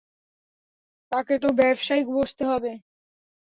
তাকে 1.11 1.35
তো 1.39 1.49
ব্যবসায়ই 1.59 2.05
বসতে 2.11 2.43
হবে। 2.45 2.71